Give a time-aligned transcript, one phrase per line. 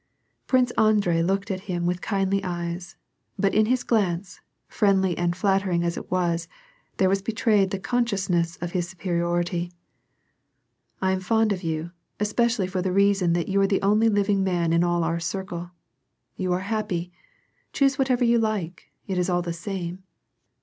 [0.47, 2.95] Prince Andrei looked at him with kindly eyes.
[3.37, 6.47] But in his glance, friendly and flattering as it was,
[6.97, 9.71] there was betrayed the consciousness of his superiority."
[11.03, 14.43] I am fond of you, especially for the reason that you are the only living
[14.43, 15.69] man in all our circle.
[16.35, 17.11] You are happy.
[17.71, 20.01] Choose whatever you like, it is all the same.